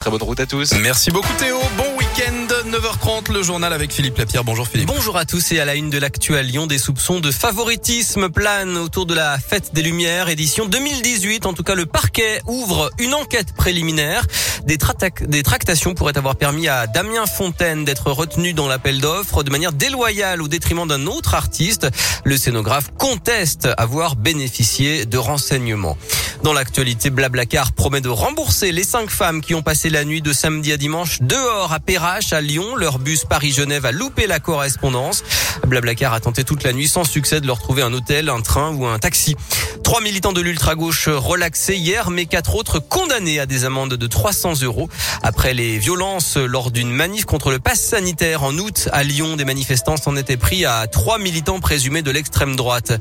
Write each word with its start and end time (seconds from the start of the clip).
Très 0.00 0.10
bonne 0.10 0.22
route 0.22 0.40
à 0.40 0.46
tous. 0.46 0.72
Merci 0.80 1.10
beaucoup 1.10 1.30
Théo. 1.36 1.58
Bon 1.76 1.98
week-end, 1.98 2.70
9h30, 2.70 3.30
le 3.34 3.42
journal 3.42 3.70
avec 3.70 3.92
Philippe 3.92 4.16
Lapierre. 4.16 4.44
Bonjour 4.44 4.66
Philippe. 4.66 4.86
Bonjour 4.86 5.18
à 5.18 5.26
tous 5.26 5.52
et 5.52 5.60
à 5.60 5.66
la 5.66 5.74
une 5.74 5.90
de 5.90 5.98
l'actuel 5.98 6.46
Lyon, 6.46 6.66
des 6.66 6.78
soupçons 6.78 7.20
de 7.20 7.30
favoritisme 7.30 8.30
planent 8.30 8.78
autour 8.78 9.04
de 9.04 9.12
la 9.12 9.38
fête 9.38 9.74
des 9.74 9.82
Lumières, 9.82 10.30
édition 10.30 10.64
2018. 10.64 11.44
En 11.44 11.52
tout 11.52 11.62
cas, 11.62 11.74
le 11.74 11.84
parquet 11.84 12.40
ouvre 12.46 12.90
une 12.98 13.12
enquête 13.12 13.52
préliminaire. 13.52 14.24
Des, 14.66 15.42
tractations 15.42 15.94
pourraient 15.94 16.16
avoir 16.16 16.36
permis 16.36 16.68
à 16.68 16.86
Damien 16.86 17.26
Fontaine 17.26 17.84
d'être 17.84 18.10
retenu 18.12 18.52
dans 18.52 18.68
l'appel 18.68 19.00
d'offres 19.00 19.42
de 19.42 19.50
manière 19.50 19.72
déloyale 19.72 20.42
au 20.42 20.48
détriment 20.48 20.86
d'un 20.86 21.06
autre 21.06 21.34
artiste. 21.34 21.88
Le 22.24 22.36
scénographe 22.36 22.90
conteste 22.98 23.68
avoir 23.76 24.16
bénéficié 24.16 25.06
de 25.06 25.18
renseignements. 25.18 25.96
Dans 26.42 26.52
l'actualité, 26.52 27.10
Blablacar 27.10 27.72
promet 27.72 28.00
de 28.00 28.08
rembourser 28.08 28.72
les 28.72 28.84
cinq 28.84 29.10
femmes 29.10 29.40
qui 29.40 29.54
ont 29.54 29.62
passé 29.62 29.90
la 29.90 30.04
nuit 30.04 30.22
de 30.22 30.32
samedi 30.32 30.72
à 30.72 30.76
dimanche 30.76 31.18
dehors 31.20 31.72
à 31.72 31.80
Perrache, 31.80 32.32
à 32.32 32.40
Lyon. 32.40 32.76
Leur 32.76 32.98
bus 32.98 33.24
Paris-Genève 33.24 33.84
a 33.84 33.92
loupé 33.92 34.26
la 34.26 34.40
correspondance. 34.40 35.22
Blablacar 35.66 36.12
a 36.12 36.20
tenté 36.20 36.44
toute 36.44 36.62
la 36.62 36.72
nuit 36.72 36.88
sans 36.88 37.04
succès 37.04 37.40
de 37.40 37.46
leur 37.46 37.58
trouver 37.58 37.82
un 37.82 37.92
hôtel, 37.92 38.28
un 38.28 38.40
train 38.40 38.74
ou 38.74 38.86
un 38.86 38.98
taxi. 38.98 39.36
Trois 39.84 40.00
militants 40.00 40.32
de 40.32 40.40
l'ultra-gauche 40.40 41.08
relaxés 41.08 41.76
hier, 41.76 42.10
mais 42.10 42.26
quatre 42.26 42.54
autres 42.54 42.78
condamnés 42.78 43.40
à 43.40 43.46
des 43.46 43.64
amendes 43.64 43.94
de 43.94 44.06
300 44.06 44.62
euros. 44.62 44.88
Après 45.22 45.52
les 45.52 45.78
violences 45.78 46.36
lors 46.36 46.70
d'une 46.70 46.90
manif 46.90 47.24
contre 47.24 47.50
le 47.50 47.58
pass 47.58 47.80
sanitaire 47.80 48.44
en 48.44 48.56
août 48.58 48.88
à 48.92 49.02
Lyon, 49.02 49.36
des 49.36 49.44
manifestants 49.44 49.96
s'en 49.96 50.16
étaient 50.16 50.36
pris 50.36 50.64
à 50.64 50.86
trois 50.86 51.18
militants 51.18 51.60
présumés 51.60 52.02
de 52.02 52.10
l'extrême 52.10 52.56
droite. 52.56 52.92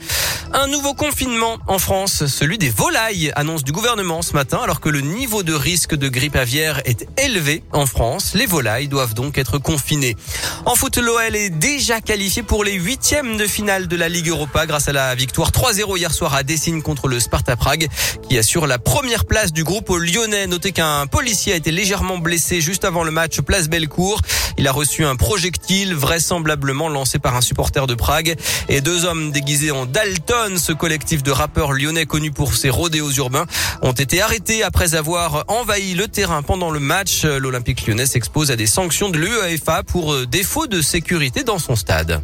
Un 0.51 0.67
nouveau 0.67 0.95
confinement 0.95 1.59
en 1.67 1.77
France, 1.77 2.25
celui 2.25 2.57
des 2.57 2.69
volailles, 2.69 3.31
annonce 3.35 3.63
du 3.63 3.71
gouvernement 3.71 4.23
ce 4.23 4.33
matin, 4.33 4.59
alors 4.63 4.79
que 4.79 4.89
le 4.89 5.01
niveau 5.01 5.43
de 5.43 5.53
risque 5.53 5.93
de 5.93 6.09
grippe 6.09 6.35
aviaire 6.35 6.81
est 6.85 7.07
élevé 7.19 7.63
en 7.71 7.85
France. 7.85 8.33
Les 8.33 8.47
volailles 8.47 8.87
doivent 8.87 9.13
donc 9.13 9.37
être 9.37 9.59
confinées. 9.59 10.17
En 10.65 10.73
foot, 10.73 10.97
l'OL 10.97 11.35
est 11.35 11.51
déjà 11.51 12.01
qualifié 12.01 12.41
pour 12.41 12.48
les 12.57 12.73
huitièmes 12.73 13.37
de 13.37 13.45
finale 13.45 13.87
de 13.87 13.95
la 13.95 14.09
Ligue 14.09 14.27
Europa 14.27 14.65
grâce 14.65 14.89
à 14.89 14.91
la 14.91 15.13
victoire 15.13 15.51
3-0 15.51 15.97
hier 15.97 16.11
soir 16.11 16.33
à 16.33 16.41
Dessine 16.41 16.81
contre 16.81 17.07
le 17.07 17.19
Sparta 17.19 17.55
Prague, 17.55 17.87
qui 18.27 18.37
assure 18.39 18.65
la 18.65 18.79
première 18.79 19.25
place 19.25 19.53
du 19.53 19.63
groupe 19.63 19.89
Lyonnais. 19.89 20.47
Notez 20.47 20.71
qu'un 20.71 21.05
policier 21.05 21.53
a 21.53 21.55
été 21.55 21.71
légèrement 21.71 22.17
blessé 22.17 22.59
juste 22.59 22.85
avant 22.85 23.03
le 23.03 23.11
match 23.11 23.39
place 23.41 23.69
Bellecour. 23.69 24.21
Il 24.57 24.67
a 24.67 24.71
reçu 24.71 25.05
un 25.05 25.15
projectile 25.15 25.93
vraisemblablement 25.93 26.89
lancé 26.89 27.19
par 27.19 27.35
un 27.35 27.41
supporter 27.41 27.85
de 27.85 27.93
Prague 27.93 28.35
et 28.67 28.81
deux 28.81 29.05
hommes 29.05 29.31
déguisés 29.31 29.71
en 29.71 29.85
Dalton, 29.85 30.57
ce 30.57 30.73
collectif 30.73 31.21
de 31.21 31.31
rappeurs 31.31 31.71
lyonnais 31.71 32.07
connu 32.07 32.31
pour 32.31 32.55
ses 32.55 32.71
rodéos 32.71 33.11
urbains, 33.11 33.45
ont 33.83 33.93
été 33.93 34.21
arrêtés 34.21 34.63
après 34.63 34.95
avoir 34.95 35.45
envahi 35.49 35.93
le 35.93 36.07
terrain 36.07 36.41
pendant 36.41 36.71
le 36.71 36.79
match. 36.79 37.25
L'Olympique 37.25 37.85
lyonnais 37.85 38.07
s'expose 38.07 38.49
à 38.49 38.55
des 38.55 38.67
sanctions 38.67 39.09
de 39.09 39.19
l'UEFA 39.19 39.83
pour 39.83 40.25
défaut 40.25 40.65
de 40.65 40.81
sécurité 40.81 41.43
dans 41.43 41.59
son 41.59 41.75
stade. 41.75 42.21